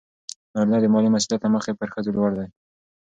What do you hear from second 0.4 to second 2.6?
نارینه د مالي مسئولیت له مخې پر ښځو لوړ دی.